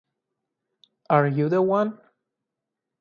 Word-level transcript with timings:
Are 1.11 1.27
You 1.27 1.47
The 1.47 1.61
One? 1.61 1.99